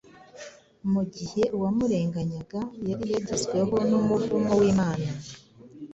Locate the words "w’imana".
4.59-5.07